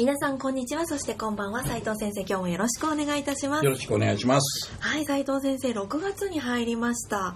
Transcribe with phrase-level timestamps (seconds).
[0.00, 0.86] 皆さんこんにちは。
[0.86, 1.62] そしてこんばんは。
[1.62, 3.64] 斉藤先生今日もよろしくお願いいたします。
[3.66, 4.72] よろしくお願いします。
[4.80, 7.34] はい斉藤先生6月に入りました。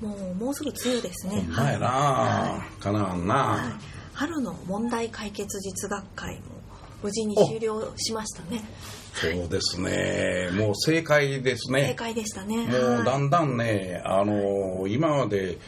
[0.00, 1.42] もうもうすぐ梅雨ですね。
[1.42, 3.60] ほんまやな、はかなわんな、はい、
[4.12, 6.46] 春の問題解決実学会も
[7.00, 8.64] 無事に終了しましたね。
[9.14, 10.50] そうですね。
[10.54, 11.90] もう正解ですね。
[11.90, 12.66] 正解でしたね。
[12.66, 15.58] もうだはいんだんねあの今まで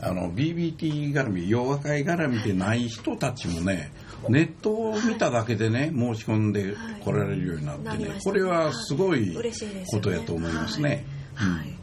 [0.00, 3.92] あの BBT 絡み洋和会絡みでない人たちもね
[4.28, 9.34] ネットを見ただけでね申し込んで来られるようになってねこれはすごい
[9.90, 11.04] ことやと思いますね。
[11.34, 11.78] はい、はい。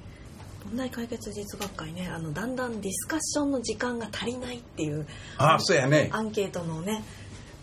[0.66, 6.10] 問題解決実学会ねあのだんだんディスカッションの時間が足りないっていうああそうやね。
[6.12, 7.04] アンケートのね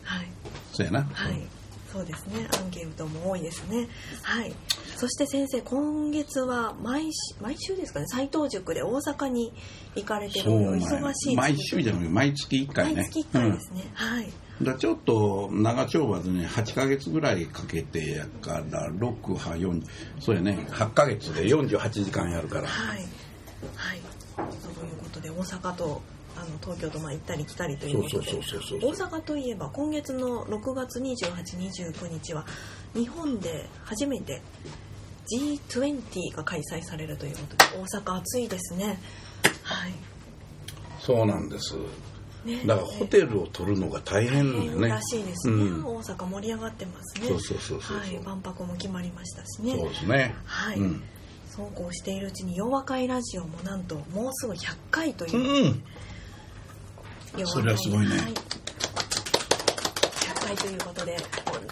[0.02, 0.26] はい。
[0.72, 1.42] そうやな、はい、
[1.92, 2.46] そうですね。
[2.52, 3.88] アンケートも多いですね。
[4.22, 4.52] はい。
[4.96, 8.06] そして先生、今月は毎週毎週ですかね。
[8.08, 9.52] 斎藤塾で大阪に
[9.94, 10.86] 行かれてるそうなんや。
[10.86, 12.94] 忙しい毎週じゃなくて毎月1回ね。
[12.96, 13.90] 毎月1回ですね。
[13.94, 14.24] はい。
[14.24, 14.30] うん。
[14.30, 19.82] だからちょっと長丁場でね8ヶ月ぐらいかけてやから6波4
[20.20, 22.98] そうやね8ヶ月で48時間やるからはい。
[23.74, 24.00] はい。
[24.36, 26.02] ということで大阪と
[26.36, 28.30] あの東京とまあ行ったり来たりということで。
[28.30, 31.32] そうそうそうそう大阪といえば今月の6月28、
[31.92, 32.44] 29日は
[32.94, 34.42] 日本で初めて
[35.34, 38.98] G20 が開催されるということで大阪暑いですね。
[39.62, 39.92] はい。
[41.00, 41.82] そうなんですね
[42.66, 44.88] だからホテルを取るのが大変だよね。
[44.88, 45.84] らしいですね、うん。
[45.84, 47.28] 大阪盛り上がってますね。
[47.28, 48.18] そうそうそうそうはい。
[48.24, 49.76] 万博も決まりましたしね。
[49.76, 50.34] そうですね。
[50.44, 51.02] はい、うん、
[51.48, 55.82] そうこうしているうちに「洋和会ラジオ」もなんともうすぐ100回という、うん、
[57.46, 58.16] それはすごいね。
[58.16, 58.34] はい、
[60.46, 61.16] 100回ということで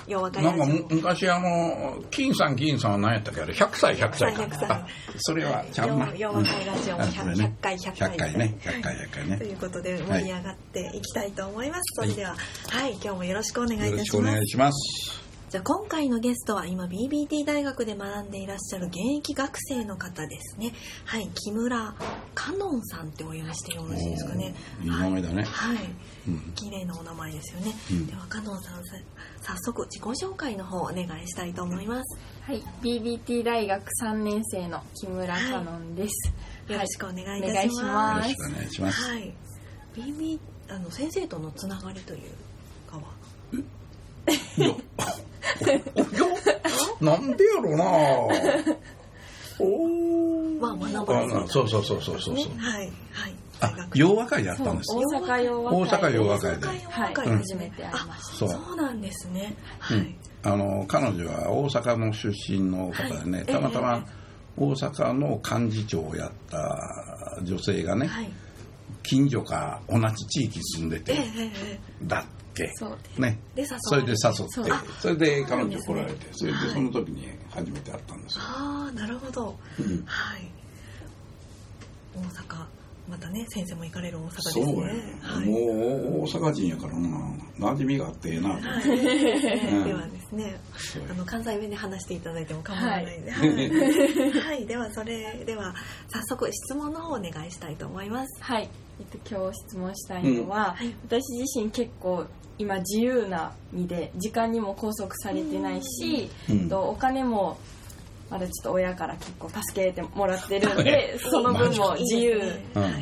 [0.07, 4.71] 洋和会なんか昔あの金さん銀さんは何やったっけあれ？100歳100歳か100歳。
[4.71, 4.87] あ
[5.19, 6.13] それはちゃうな。
[6.17, 7.57] 洋和会ラジオもうん 100, あそれね。
[7.61, 8.55] 回100 100回回ね。
[8.61, 9.39] 100回100回ね。
[9.39, 12.37] ということで盛り上がっていきたいと思います、それでは
[12.71, 12.93] はい。
[12.93, 14.17] 今日もよろしくお願いいよろしたします。
[14.17, 15.24] くお願いします
[15.55, 20.73] じゃあ今回のゲストは今 BBT 大学で学んでいらっしゃる現役学生の方ですね。
[21.05, 21.95] はい、木村
[22.35, 24.53] かのんさんってお読みしてよろしいですかね。
[24.83, 25.77] いい名前だねはい。
[26.27, 27.73] うん綺麗なお名前ですよね。
[27.89, 28.97] うんではかのんさんさ
[29.43, 32.19] 早速自己紹介の方お願いしたいと思います。
[32.41, 36.33] はい、BBT 大学3年生の木村かのんです。
[36.67, 38.15] よろしくお願いいたしま。
[38.17, 39.33] ますよろしくお願いしますはい。
[39.95, 42.33] BB あの先生とのつながりという
[42.91, 43.05] かは？
[47.01, 47.85] なんでやろうな。
[49.61, 49.79] お
[50.61, 52.59] まあ学ばそうそうそうそうそうねそう。
[52.59, 53.35] はいはい。
[53.61, 54.95] あ洋和会やったんです。
[54.95, 56.67] 大阪洋和大阪洋和会で。
[56.67, 58.49] はい、和会初めて会いましそう。
[58.49, 59.55] そうなんですね。
[59.79, 59.99] はい。
[59.99, 60.17] うん
[60.47, 64.25] あの彼女は大阪の出身の方でね、はいたまたまえ
[64.59, 68.31] 大阪の幹事長をやった女性がね、はい。
[69.03, 72.73] 近所か同じ地域住んでええて、ええええだっけた。
[72.75, 73.21] そう。
[73.21, 79.57] ねでそれで誘ってそれで彼女来られてそれではいその時に初めて会ったんですよ、ああなるほど。
[79.79, 80.51] うんはい。
[82.17, 82.65] 大阪
[83.07, 85.19] またね先生も行かれる大阪ですそうね。
[85.23, 85.47] や、はい。
[85.47, 87.09] もう大阪人やからな
[87.59, 90.59] 馴染みがあってええな、はい、うんではですね、
[91.11, 95.75] あの関西弁で話していただいても構わないので、はい、はいではそれでは
[96.09, 98.43] 早速質問の方お願いしたいと思います。
[98.43, 98.69] はい。
[99.01, 100.95] えっと、今日質問したいのは、はい。
[101.07, 102.27] 私自身結構
[102.59, 106.59] 今自由な身で時間にも拘束されてないし、うん。
[106.63, 107.59] えっとお金も
[108.31, 112.41] まだちょっと親から結構助けてもらってるんでその分も自由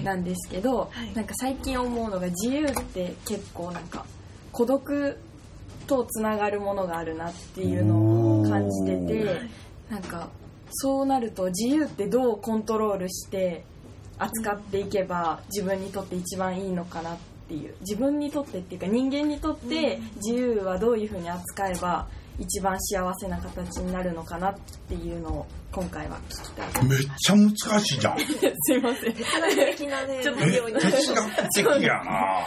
[0.02, 1.14] なんですけど、はい。
[1.14, 4.04] なんか最近思うのが自由って結構なんか
[4.50, 5.16] 孤独
[5.86, 9.48] とつながるものがあるなっていうのを感じておてー。
[9.90, 10.30] なんか
[10.70, 13.64] そうなると自由ってどうコントロールして
[14.22, 17.74] 扱っていけば自分にとって一番いいのかなっていう。
[17.80, 22.06] 自分にとってっていうか人間にとって自由はどういうふうに扱えば
[22.38, 24.58] 一番幸せな形になるのかなっ
[24.88, 26.84] ていうのを今回は聞きたい。
[26.86, 28.18] めっちゃ難しいじゃん。
[28.24, 29.12] すいません。
[29.12, 32.46] 哲学的なねちょっと哲学的やな。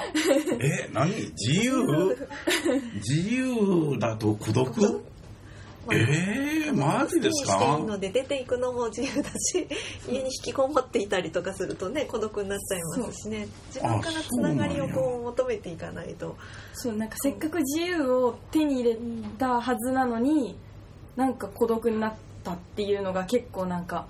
[0.62, 1.10] え何？
[1.10, 2.18] 自由？
[2.96, 5.04] 自由だと孤独？
[5.86, 7.54] まあ、えー、マジですか？
[7.54, 9.68] していいので出ていくのも自由だし
[10.10, 13.48] 家に引きこもっていたりとかするとね孤独になっちゃいますしね。
[13.68, 16.36] 自分からつながりをこう求めていかないと。
[16.74, 18.98] そうなんかせっかく自由を手に入れ
[19.38, 20.56] たはずなのに、
[21.16, 24.06] なんか孤独になったっていうのが結構なんか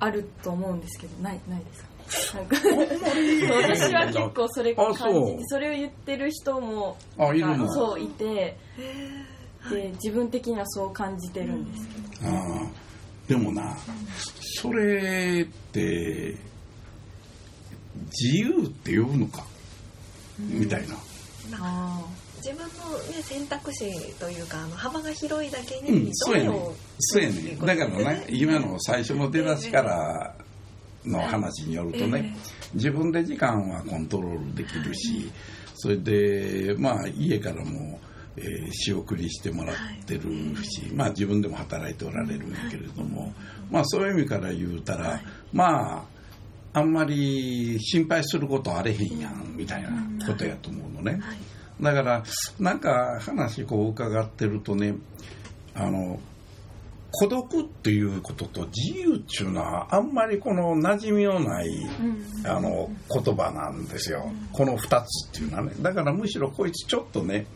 [0.00, 1.22] あると思うんですけど。
[1.22, 2.38] ないないですか？
[2.38, 2.56] なんか
[3.78, 7.72] 私は結構それ感じてそれを言ってる人もあいるの。
[7.72, 8.56] そういて
[9.70, 11.88] で自分的にはそう感じてるんです
[12.20, 12.70] けど、あ
[13.28, 13.76] でもな
[14.60, 16.36] それって
[18.06, 19.44] 自由って呼ぶのか、
[20.38, 20.94] みたいな。
[21.52, 22.02] あ
[22.44, 26.60] 自分の、ね、選択肢というかあの幅が広いだけに、うん、そうやね
[26.98, 30.34] そうやねだからね今の最初の出だしから
[31.06, 32.36] の話によるとね、
[32.74, 35.30] 自分で時間はコントロールできるし、
[35.74, 37.98] それでまあ家からも、
[38.36, 39.76] えー、仕送りしてもらっ
[40.06, 40.22] てる
[40.64, 43.32] し、まあ自分でも働いておられるんやけれども、
[43.70, 45.20] まあそういう意味から言うたら、
[45.52, 46.04] まあ
[46.74, 49.90] あんまり心配することあれへんやんみたいな
[50.26, 51.20] ことやと思うのね。
[51.80, 52.24] だから
[52.58, 54.94] なんか話こう伺ってるとね
[55.74, 56.20] あの
[57.10, 61.68] 孤独っていうことと自由っていうのはあんまりこの馴染みのない、
[62.44, 65.74] あの言葉なんですよ、この2つっていうのはね。
[65.80, 67.46] だからむしろこいつちょっとね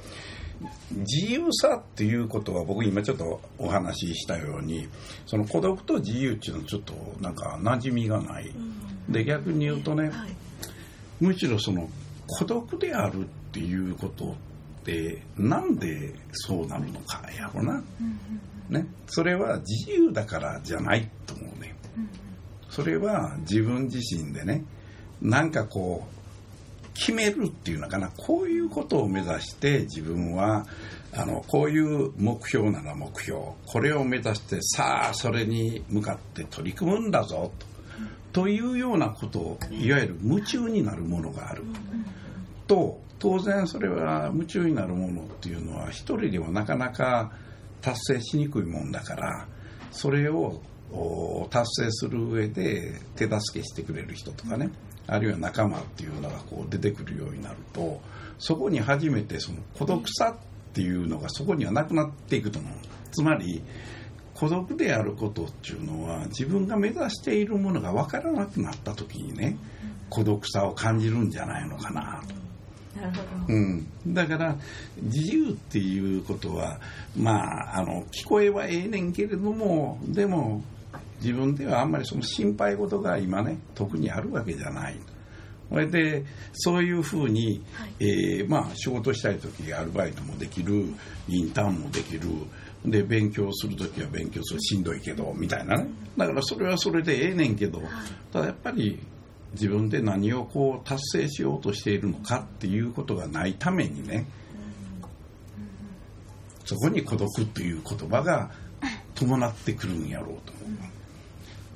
[0.91, 4.89] 自由さっていうことは僕今ちょっとお話ししたように
[5.27, 8.53] その孤独と自由っていうのはちょっとなんか馴染みがない、
[9.09, 10.11] で逆に言うとね、
[11.21, 11.89] むしろその
[12.27, 14.33] 孤独であるっていうこと
[14.81, 17.83] ってなんでそうなるのかやろな。
[18.69, 21.75] ね、それは自由だからじゃないと思うね、
[22.69, 24.65] それは自分自身でね
[25.23, 26.18] なんかこう
[26.99, 28.11] 決めるっていうのかな。
[28.17, 30.67] こういうことを目指して自分は
[31.13, 33.39] あのこういう目標なら目標。
[33.67, 37.53] これを目指してさあそれに向かって取り組むんだぞ
[38.33, 41.63] と,、というようなことをいわゆる夢中になるものがある、
[42.67, 47.33] と当然それは夢中になるものっていうのは一人ではなかなか
[47.81, 49.47] 達成しにくいもんだから
[49.93, 50.61] それを
[51.51, 54.71] 達成する上で手助けしてくれる人とかね。
[55.09, 58.01] あるいは仲間っていうのがこう出てくるようになると
[58.39, 62.73] そこに初めてその孤独さっていうのがそこにはなくなっていくと思う。
[63.11, 63.63] つまり
[64.35, 69.57] 孤独であることっていうのは自分が目指しているものが分からなくなった時にね
[70.11, 72.23] 孤独さを感じるんじゃないのかな。
[72.29, 72.35] と。
[73.49, 74.57] うん、だから
[75.03, 76.81] 自由っていうことは
[77.17, 80.63] まああの聞こえはええねんけれどもでも
[81.21, 84.97] 自分ではあんまりその心配事が今ね特にあるわけじゃない。
[85.69, 86.25] それで
[86.55, 90.87] そういうふうに、はい、えー、まあ、仕事したい時アルバイトもできる
[91.29, 92.29] インターンもできる。
[92.87, 94.61] で勉強する時は勉強する。
[94.61, 95.89] しんどいけどみたいなね。
[96.17, 97.83] だからそれはそれでええねんけど、
[98.33, 98.99] ただやっぱり
[99.53, 104.27] 自分で何をこう達成しようとしているのかっていうことがないためにね
[106.65, 108.51] そこに孤独という言葉が
[109.15, 110.53] 伴ってくるんやろうと。
[110.53, 110.98] 思う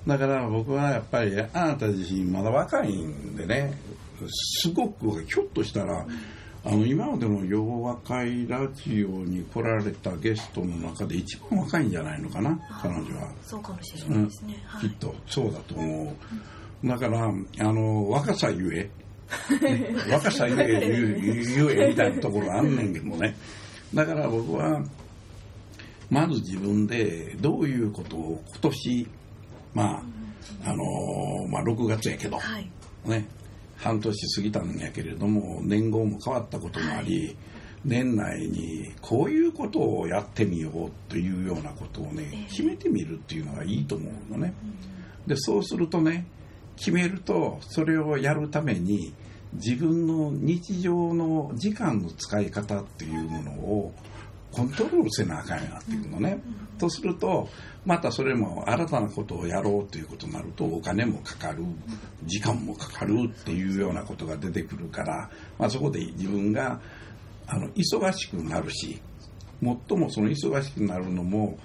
[0.06, 3.72] だから僕はやっぱりあなた自身まだ若いんでね
[4.28, 6.06] すごくひょっとしたら
[6.64, 13.32] あの今までの洋和会ラジオに来られたゲストの中で一番若いんじゃないのかな彼女は。
[13.44, 16.14] そうかもしれないですね、うん、きっとそうだと思
[16.84, 17.32] う、だからあ
[17.64, 18.90] の若さゆえ、
[19.60, 21.16] ね、 若さゆえ
[21.56, 23.34] ゆえみたいなところあんねんけどね。
[23.92, 24.84] だから僕は
[26.10, 29.08] まず自分でどういうことを今年
[29.74, 30.02] ま
[30.64, 32.68] ああのまあ6月やけど、はい、
[33.04, 33.26] ね。
[33.82, 37.36] 半年過ぎたんやけれども年号も変わったこともあり、はい、
[37.84, 44.54] 年内にこういうことをやってみようというようなことをね決めてみるっていうのがいいと思うのね。
[45.26, 46.26] でそうするとね
[46.76, 49.12] 決めるとそれをやるために
[49.54, 53.92] 自分の日常の時間の使い方っていうものを
[54.52, 56.40] コントロールせなあかんよなってくるのね。
[56.78, 57.48] とすると
[57.84, 61.64] またそれも新たなことをやろうということになるとお金もかかる
[62.24, 66.80] 時間もかかるっていうようなことが出てくるから、まあ、そこで自分が
[67.46, 69.00] あの忙しくなるし
[69.62, 71.58] 最もその忙しくなるのも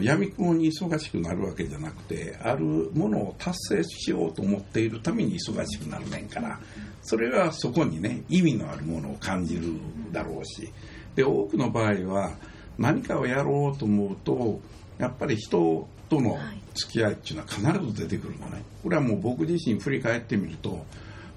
[0.00, 2.64] 闇雲に忙しくなるわけじゃなくてある
[2.94, 6.58] ものを達成しようと思っているために忙しくなるねんから
[7.02, 9.74] それはそこにね意味のあるものを感じる
[10.10, 10.72] だろうし
[11.14, 12.32] で多くの場合は
[12.78, 14.60] 何かをやろうと思うと
[14.98, 16.38] やっぱり人との
[16.74, 20.84] 付き合いっていうのは必ず出てくるのねこれはもう僕自身振り返ってみると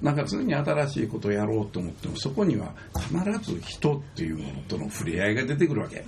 [0.02, 6.04] なんか常に新しいことをやろうと思ってもそこには必ず人っていうものとの触れ合いが出てくるわけ。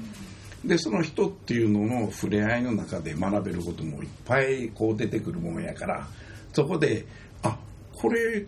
[0.64, 6.06] でその人っていうのの触れ合いの中で学べることもいっぱいこう出てくるものやから
[6.54, 7.06] そこで
[7.44, 7.58] あ
[7.94, 8.46] これ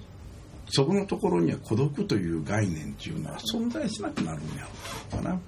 [0.74, 4.70] そこのところには孤独という概念っていうのは存在しなくなるんやろ
[5.20, 5.40] うかな。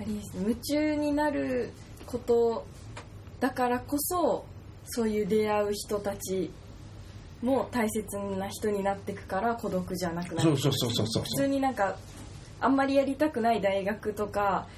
[0.00, 0.42] ありですね。
[0.42, 1.72] 夢中になる
[2.06, 2.64] こと
[3.40, 4.44] だからこそ
[4.86, 6.50] そういう出会う人たち
[7.42, 10.50] も大切な人になっていくから孤独じゃなくなる。
[10.50, 11.22] そうそうそうそうそう。
[11.24, 11.96] 普通になんか
[12.60, 14.68] あんまりやりたくない大学とか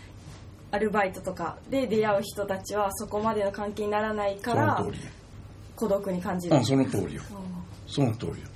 [0.70, 4.82] アルバイトとかで出会う人たちはそこまでの関係にならないから
[5.76, 6.56] 孤独に感じる。
[6.56, 7.22] うん、その通りよ
[7.86, 8.53] その通りよ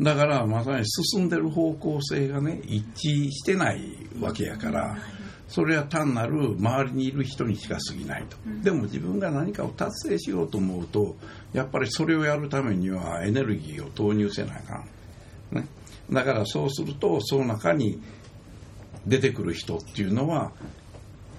[0.00, 3.80] だからまさに進んでる方向性がね一致してない
[4.18, 4.96] わけやから
[5.46, 11.16] それは単なる周りにいる人にしか過ぎないと、でも自分が何かを達成しようと思うと
[11.52, 14.84] やっぱりそれをやるためにはエネルギーを投入せなあか
[15.52, 15.66] ん、ね、
[16.08, 18.00] だからそうするとその中に
[19.06, 20.52] 出てくる人っていうのは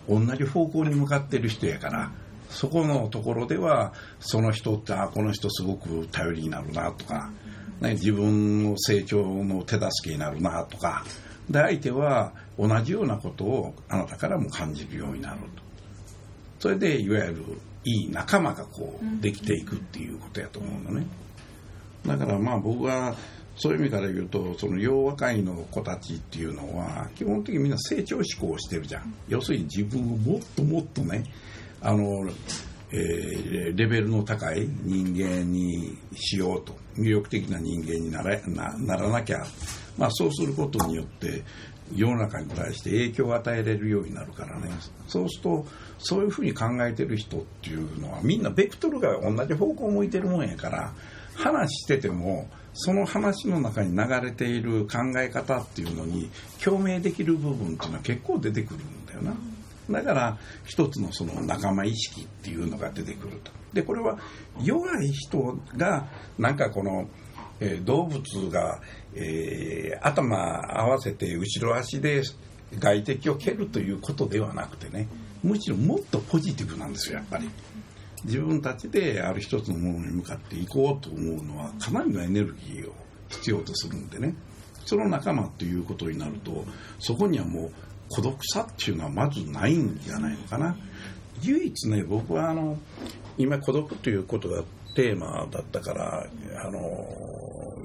[0.10, 2.12] 同じ方向に向かってる人やから
[2.50, 7.32] そこのところではその人ってあこの人すごく頼りになるなとか、
[7.82, 11.04] ね、自分の成長の手助けになるなとか。
[11.50, 15.64] で相手は同じようなことをあなたからも感じるようになると。
[16.60, 17.44] それでいわゆる
[17.84, 21.08] いい仲間がこうできていくっていうことやと思うのね。
[22.06, 23.16] だからまあ僕は
[23.58, 29.14] そういう意味から言うとその洋和会の子たちっていうのは基本的にみんな成長志向をしてるじゃん。
[29.28, 31.24] 要するに自分をもっともっとね
[31.82, 32.30] あの、
[32.92, 39.46] えーレベルの高い人間にしようと魅力的な人間にならなならなきゃ、
[39.98, 41.44] まあ、そうすることによって
[41.96, 44.70] 世の中に対して影響を与えれるようになるからね
[45.08, 45.66] そうすると
[46.00, 50.94] そういうふうに考えてる人っていうのはみんなベクトルが同じ方向を向いてるもんやから
[51.36, 56.30] 話しててもその話の中に流れている考え方っていうのに
[56.64, 59.34] 共鳴できる部分っていうのは結構出てくるんだよな。
[59.90, 63.52] だから一つのその仲間意識っていうのが出てくると。
[63.74, 64.20] でこれは
[64.62, 66.08] 弱い人が
[66.38, 67.08] なんかこの、
[67.60, 68.80] えー動物が、
[69.16, 72.24] えー頭合わせて後ろ足で
[72.80, 75.08] 外敵を蹴るということではなくてね
[75.44, 77.50] むしろもっとポジティブなんですよやっぱり。
[78.24, 82.94] 自分たちである一つのものに向かっていこうと思うのはかなりのエネルギーを
[83.30, 84.36] 必要とするんでね
[84.86, 86.66] その仲間ということになると
[87.00, 87.72] そこにはもう
[88.16, 90.76] 孤独さっていうのはまずないんじゃないのかな。
[91.44, 92.78] 唯一ね僕はあの
[93.38, 94.64] 今孤独ということが
[94.96, 96.80] テーマだったからあの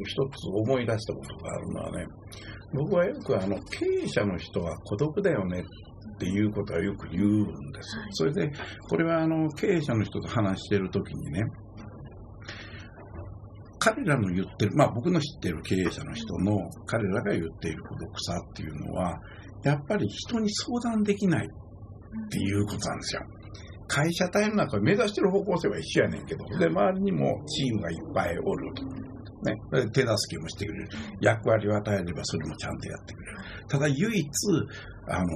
[0.04, 2.06] 一つ思い出したことがあるのはね
[2.74, 8.50] 僕はよくあの経営者の人は孤独だよねっていうことはよく言うんです、それで
[8.88, 11.44] これはあの経営者の人と話してる時にね
[13.78, 19.14] 彼らの言ってる、まあ僕の知ってる経営者の人の彼らが言っている孤独さっていうのは、
[19.66, 23.22] やっぱり人に相談できないっていうことなんですよ。
[23.88, 28.84] 会社体の中目指してる方向性は一緒やねんけど、で、周りにもチームがいっぱいおると。
[29.44, 30.88] ね、で手助けもしてくれる。
[31.20, 33.38] 役割を与えればそれもちゃんとやってくれる。
[33.68, 34.28] ただ唯一、
[35.08, 35.26] あの、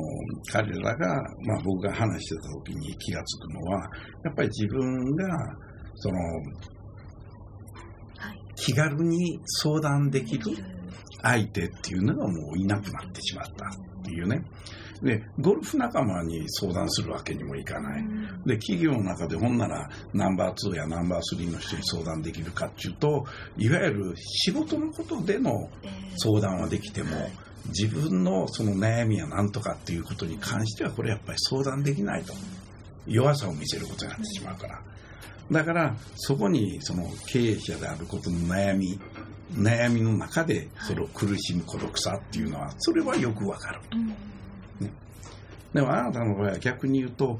[0.50, 3.80] 彼らが、まあ僕が話してた時に気がつくのは、
[4.24, 5.56] やっぱり自分が、
[5.96, 6.16] その、
[8.56, 10.56] 気軽に相談できる
[11.22, 14.44] 相手っていうのがもういなくなってしまったっていうね。
[15.02, 18.04] で、ゴルフ仲間に相談するわけにもいかない。
[18.44, 23.24] で、企業の中でほんならナンバー2やナンバー3の人に相談できるかっていうと、
[23.56, 25.70] いわゆる仕事のことでの
[26.18, 27.30] 相談はできても、
[27.68, 32.34] 自分のその悩みやなんとかっていうことに関してはこれやっぱり相談できないと。
[33.06, 34.82] 弱さを見せることになってしまうから。
[35.50, 39.00] だからそこにその経営者であることの悩み
[39.54, 43.80] 悩みの中でそれを苦しむ孤独さっていうのはそれはよくわかる、
[44.80, 44.90] ね、
[45.74, 47.38] でもあなたの場合は逆に言うと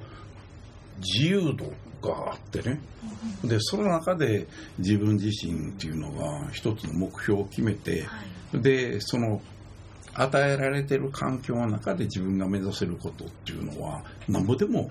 [0.99, 2.81] 自由度があってね。
[3.45, 4.47] でその中で
[4.79, 8.07] 自分自身っていうのが一つの目標を決めて
[8.53, 9.41] でその
[10.15, 14.91] 与えられてる環境の中で自分が目指せることっていうのはなんぼでも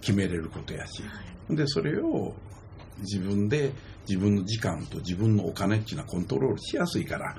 [0.00, 1.02] 決めれることやし。
[1.50, 2.34] でそれを
[2.98, 3.72] 自分で
[4.08, 7.36] 自分の時間と自分のお金っていうのはコントロールしやすいから。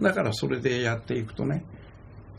[0.00, 1.64] だからそれでやっていくとね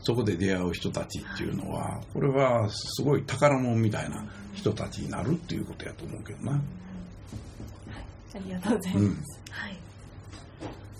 [0.00, 6.52] そこで出会う人たちっていうのはこれはすごい宝物みたいな人たちになるっていうことやと思うけどな。
[6.52, 9.10] ありがとうございます、うん。
[9.50, 9.76] はい。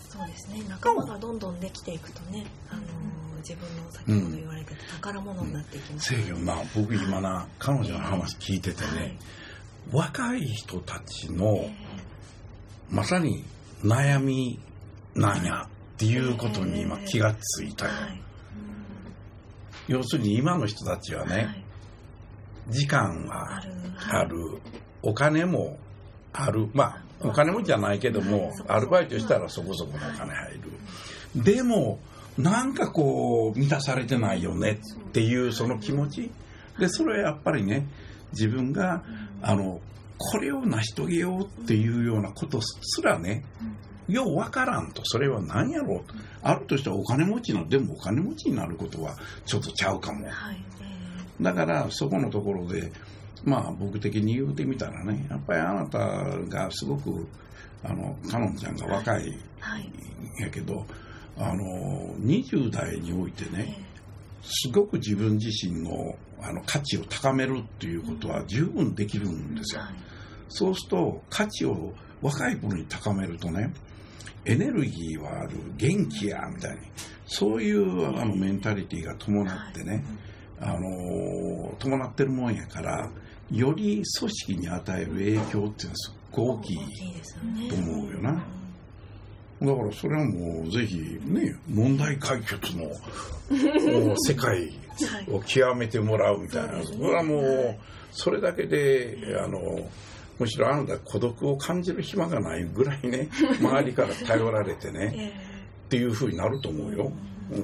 [0.09, 0.65] そうですね。
[0.69, 2.85] 仲間がどんどんできていくとね、あのー
[3.41, 9.19] 自分の先ほど言われてた宝物になっていきます、せやけどな僕今な彼女の話聞いててね、はい。
[9.93, 11.65] 若い人たちの
[12.91, 13.45] まさに
[13.83, 14.59] 悩み
[15.15, 18.23] なんやっていうことに今気がついたよ、はい。
[19.89, 21.65] 要するに今の人たちはね、はい。
[22.69, 23.63] 時間は
[24.11, 24.37] ある。
[25.03, 25.79] お金も
[26.33, 26.69] ある。
[26.73, 30.53] まあお金持ちじゃないけども、アルバイトしたらそこそこのお金入
[31.35, 31.43] る。
[31.45, 32.01] でも
[32.39, 36.31] なんかこう満たされてないよねっていうその気持ち。
[36.79, 37.87] でそれはやっぱりね
[38.33, 39.03] 自分が
[39.43, 39.81] あの
[40.23, 43.43] これを成し遂げようっていうようなことすらね
[44.07, 45.03] ようわからんと。
[45.05, 46.15] それは何やろうと。
[46.43, 50.27] あるとしたらお金持ちのでもお金持ちになることはちょっとちゃうかも、
[51.41, 52.93] だからそこのところで
[53.45, 57.27] まあ僕的に言うてみたらねやっぱりあなたがすごく
[57.83, 59.33] あのかのんちゃんが若いん
[60.39, 60.85] やけど、
[61.39, 63.87] あの20代においてね
[64.43, 69.83] すごく自分自身のあの価値を高めるっていうことは十分できるんですよ。
[70.51, 73.73] そうすると価値を若い頃に高めるとね
[74.45, 76.79] エネルギーはある元気やみたいに
[77.27, 80.05] そういうあのメンタリティーが伴ってね、
[80.61, 83.11] あの伴ってるもんやから
[83.51, 86.79] より組織に与える影響っていうのはすっごい大きい
[87.69, 88.45] と思うよな。
[89.63, 92.91] だからそれはもうぜひね問題解決の
[94.17, 94.73] 世界
[95.29, 97.79] を極めてもらうみたいな、それはもう
[98.11, 99.89] それだけであの
[100.41, 103.29] むしろあなた孤独を感じる暇がないぐらいね
[103.61, 105.35] 周りから頼られてね
[105.87, 107.13] っていうふうになると思うよ。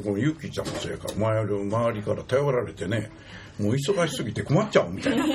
[0.04, 3.08] このゆきちゃんもそうやから周り周りから頼られてね
[3.58, 5.24] もう忙しすぎて困っちゃうみたいな。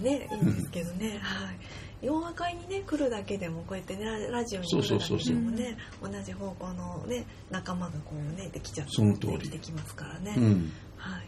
[0.00, 1.56] ねいいんですけどね、はい。
[2.02, 9.38] 洋和会にね来るだけでもこうやってねラジオに来るだけでもね同じ方向のね仲間がこうねできちゃってその通り。
[9.38, 10.72] できてきますからね、うん。
[10.96, 11.26] はい、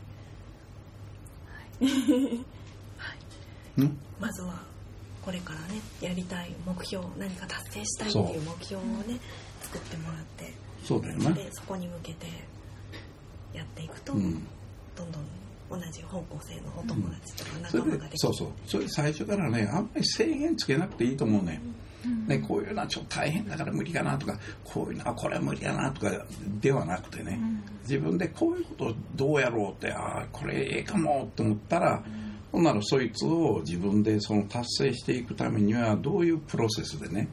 [4.21, 4.55] まずは
[5.25, 9.19] これからねやりたい目標何か達成したいっていう目標をね
[9.61, 10.53] 作ってもらって
[10.85, 11.31] そうだよな。
[11.31, 12.27] でそこに向けて
[13.55, 14.47] やっていくと、うん。
[14.97, 15.23] どんどん
[15.71, 18.49] 同じ方向性のお友達とか仲間ができて、でそうそう。
[18.67, 21.61] それ最初からねあんまり制限つけなくていいと思うね,、
[22.27, 26.11] ねこういうのはちょっと大変だから無理かなとかこういうのはこれは無理だなとか
[26.61, 27.41] ではなくてね、
[27.83, 32.03] 自分でこういうことどうやろうってああこれええかもと思ったら、
[32.53, 37.29] ほんならそいつを自分でその達成していくためにはどういうプロセスでね、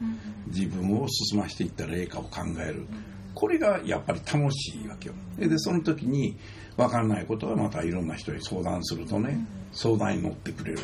[0.46, 2.86] 自分を進ましていったらええかを考える、
[3.34, 5.14] これがやっぱり楽しいわけよ。
[5.38, 6.36] ででその時に
[6.76, 10.78] 分かんないことはまたいろんな人に相談するとね、相談に乗ってくれる。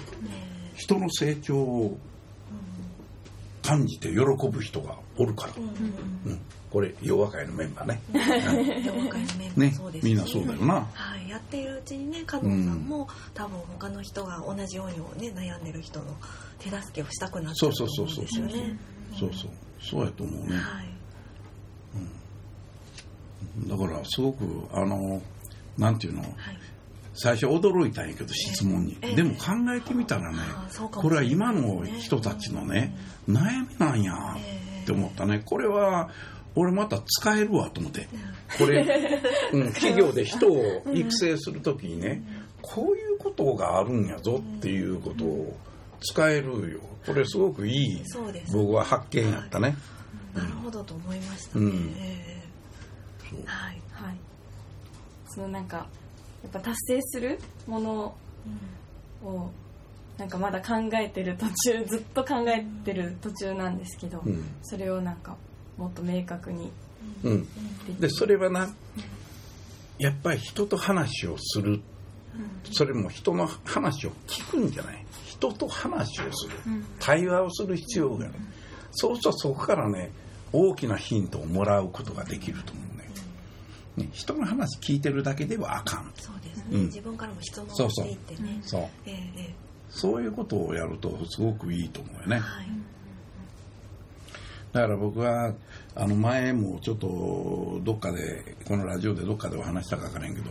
[0.74, 1.98] 人の成長を
[3.66, 4.16] 感じて喜
[4.48, 5.60] ぶ人がおるから、う
[6.30, 8.02] んこれ洋和会のメンバーね。
[8.84, 9.72] 洋和会のメンバーね。
[9.72, 10.86] そうですしみんなそうだよな。
[10.92, 16.06] はい、やっているうちにね加藤さんも、多分他の人が同じようにね悩んでる人の
[16.58, 18.76] 手助けをしたくなっちゃうと思うんですよね。
[19.18, 19.50] そうそう
[19.80, 20.56] そうやと思うね。
[20.56, 20.88] はい、
[23.68, 25.22] だからすごくあの
[25.78, 26.20] なんていうの？
[26.20, 26.32] はい、
[27.16, 29.14] 最初驚いたんやけど質問に、ええ。
[29.16, 30.38] でも考えてみたらね
[30.92, 32.94] これは今の人たちのね
[33.28, 34.14] 悩みなんや
[34.82, 35.42] って思ったね。
[35.44, 36.10] これは
[36.54, 38.08] 俺また使えるわと思って。
[38.58, 38.86] これ、
[39.52, 42.22] うん、企業で人を育成するときにね
[42.62, 45.56] こういうことがあるんやぞっていうことを
[46.00, 46.80] 使えるよ。
[47.06, 48.02] これすごくいい
[48.52, 49.76] 僕は発見やったね。
[50.34, 51.64] なるほどと思いましたね。
[51.64, 51.94] うん。
[53.44, 54.16] はい、はい。
[55.28, 55.86] そのなんか
[56.42, 58.14] やっぱ達成するもの
[59.24, 59.50] を
[60.18, 64.44] なんかまだ考えてる途中ずっと考えてる途中なんですけど、うん。
[64.62, 65.36] それをなんか
[65.76, 66.70] もっと明確に
[67.22, 67.46] うん。
[68.00, 68.68] でそれはな
[69.98, 71.80] やっぱり人と話をする。
[72.70, 75.06] それも人の話を聞くんじゃない。
[75.24, 76.56] 人と話をする。
[76.98, 78.34] 対話をする必要がある。
[78.92, 80.10] そうするとそこからね
[80.52, 82.85] 大きなヒントをもらうことができると思う
[83.96, 86.12] ねね人の話聞いてるだけではあかん。
[86.16, 86.84] そうですね、うん。
[86.86, 88.06] 自分からも質問そうそう。
[88.06, 88.58] していってね。
[88.62, 88.80] そう。
[89.06, 89.54] えええ
[89.88, 92.36] そういうことをやるとすごくいいと思うよね。
[92.36, 92.66] えはい、
[94.72, 95.54] だから僕は
[95.94, 100.50] あの前もちょっとどっかでこのラジオでどっかでお話したか分からへんけど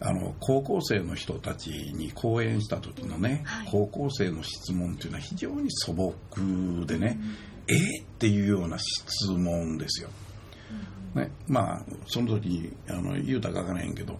[0.00, 3.68] あの高校生の人たちに講演した時のね、はい。
[3.70, 6.14] 高校生の質問っていうのは非常に素朴
[6.86, 7.18] でね、
[7.68, 10.08] えーっていうような質問ですよ。
[11.14, 14.18] ね、まあその時にあの言うたか分からへんけど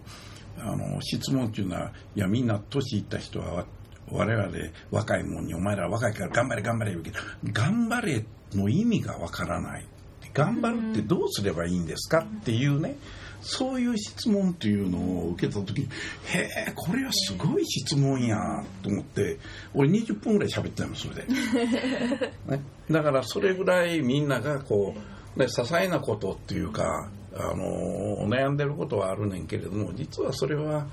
[0.59, 3.65] あの質問っていうのはいやみんな年いった人は
[4.09, 4.51] 我々
[4.91, 7.19] 若いもんにお前ら若いから頑張れ頑張れ言うけど
[7.53, 9.85] 頑張れの意味がわからない。
[10.33, 12.95] 頑張るってどうすればいいんですかっていうね
[13.41, 15.89] そういう質問っていうのを受けた時に
[16.27, 19.39] へえこれはすごい質問やと思って
[19.73, 21.27] 俺20分ぐらい喋ったのそれで、
[22.47, 24.99] ね、だからそれぐらいみんながこう、
[25.35, 30.87] ね、些細なことっていうかあの悩んでることはあるねんけれども実はそれは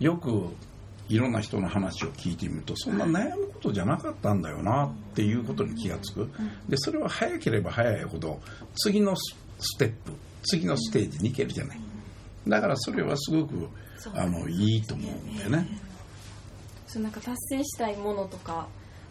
[0.00, 0.48] よく
[1.08, 6.28] いろんな人の話を聞いてみるとそんな悩むことじゃなかったんだよなっていうことに気がつく。
[6.68, 8.40] でそれは早ければ早いほど
[8.74, 10.12] 次のステップ
[10.44, 11.80] 次のステージに行けるじゃない。
[12.48, 13.68] だからそれはすごく
[14.14, 15.68] あのいいと思うんだよね。
[16.86, 18.66] そうなんか達成したいものとか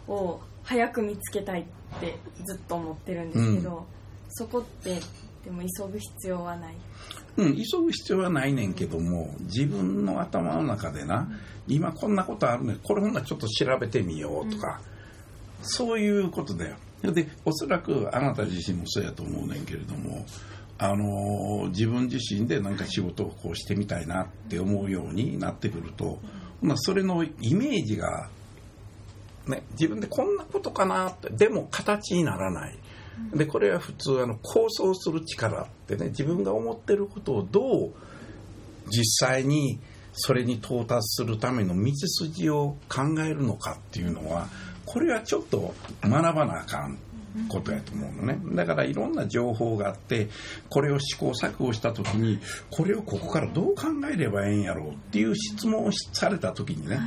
[0.08, 1.64] を早く見つけたいっ
[2.00, 3.84] てずっと思ってるんですけど、うん、
[4.36, 5.00] そこって
[5.44, 6.74] でも急ぐ必要はない。
[7.36, 11.28] うん、急ぐ必要はないねんけども自分の頭の中でな、
[11.66, 14.80] 今こんなことあるねこれほんならちょっと調べてみようとか、
[15.60, 16.76] うん、そういうことだよ。
[17.02, 20.24] でおそらくあなた自身もそうやと思うねんけれども
[20.78, 26.18] あの自分自身で何か仕事をこうしてみたいなって思うようになってくると、
[26.62, 28.30] うん、それのイメージが、
[29.46, 32.78] ね、自分でこんなことかなってでも形にならない
[33.34, 37.92] でこれは普通あの構想する力ってね自分が思ってることをどう
[38.90, 39.80] 実際に
[40.12, 44.48] それに到達するための道筋を考えるのかっていうのは
[44.86, 46.98] これはちょっと学ばなあかん
[47.48, 48.38] ことやと思うのね。
[48.54, 50.28] だからいろんな情報があって
[50.68, 52.38] これを試行錯誤した時に
[52.70, 57.00] これをここからどう考えればええんやろうっていう質問をされた時にね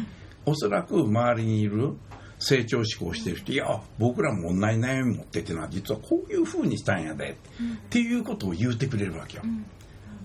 [0.46, 1.93] おそらく周りにいる
[2.39, 9.65] 成長志向してる人いや僕らも同じ悩み持ってって実はこういうふうにしたんやで、うん、っていうことを言うてくれるわけよ、うん。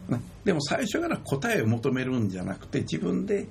[0.08, 3.46] ね、でも最初から答えを求めるんじゃなくて自分で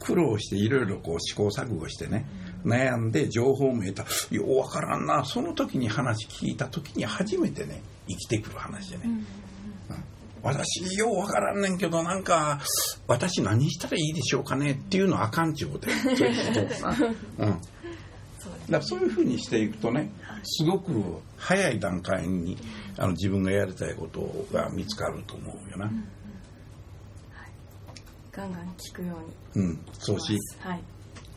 [0.00, 2.26] 苦労していろいろこう試行錯誤してね、
[2.64, 4.04] うん、悩んで情報も得た。
[4.30, 5.24] ようわからんな。
[5.24, 9.04] その時に話聞いた時に初めてね生きてくる話でね、
[10.44, 12.60] 私ようわからんねんけどなんか
[13.08, 15.96] 私何したらいいでしょうかねっていうのはあかんちゅうことや、
[17.38, 17.60] うん、
[18.66, 20.10] だからそういうふうにしていくとね
[20.42, 20.92] すごく
[21.36, 22.56] 早い段階に
[22.96, 27.50] あの自分がやりたいことが見つかると思うよな、うんはい、
[28.32, 29.16] ガンガン聞くよ
[29.54, 29.66] うに。
[29.66, 30.82] うんそうし、はい、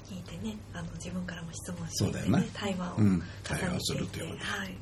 [0.06, 4.66] 聞いてねあの自分からも質問して、ね、対話を、うん、対話するっていうは。
[4.66, 4.78] い。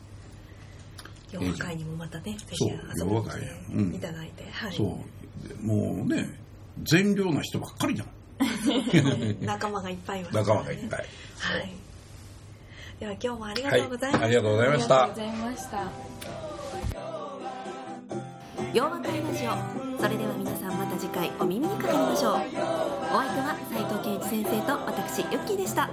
[1.31, 5.65] 洋和会にもまたね、ぜひ遊びに来ていただいて、はい、そう。
[5.65, 6.39] もうね
[6.83, 8.09] 善良な人ばっかりじゃん。
[9.41, 10.99] 仲間がいっぱいいます、ね、 仲間がいっぱい。
[11.39, 11.84] はい
[12.99, 15.03] では今日もありがとうございました、はい、ありがとうございました。
[15.03, 15.83] ありがとうございました。
[18.73, 19.51] 洋和会ラジオ。
[20.01, 22.33] それでは皆さんまた次回お耳にかかりましょう。
[22.33, 25.89] お相手は斉藤健一先生と私ユッキーでした